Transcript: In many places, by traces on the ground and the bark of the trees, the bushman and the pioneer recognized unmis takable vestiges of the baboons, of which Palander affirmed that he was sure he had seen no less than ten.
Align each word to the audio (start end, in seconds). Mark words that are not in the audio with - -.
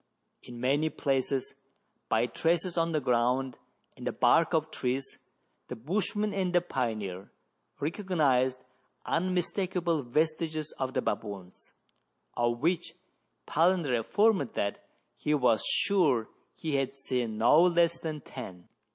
In 0.41 0.59
many 0.59 0.89
places, 0.89 1.53
by 2.09 2.25
traces 2.25 2.75
on 2.75 2.91
the 2.91 2.99
ground 2.99 3.59
and 3.95 4.07
the 4.07 4.11
bark 4.11 4.51
of 4.55 4.65
the 4.65 4.71
trees, 4.71 5.19
the 5.67 5.75
bushman 5.75 6.33
and 6.33 6.53
the 6.53 6.59
pioneer 6.61 7.29
recognized 7.79 8.57
unmis 9.05 9.53
takable 9.53 10.03
vestiges 10.03 10.71
of 10.79 10.95
the 10.95 11.03
baboons, 11.03 11.71
of 12.35 12.61
which 12.61 12.95
Palander 13.47 13.99
affirmed 13.99 14.49
that 14.55 14.83
he 15.17 15.35
was 15.35 15.63
sure 15.71 16.27
he 16.55 16.77
had 16.77 16.95
seen 16.95 17.37
no 17.37 17.61
less 17.61 17.99
than 17.99 18.21
ten. 18.21 18.67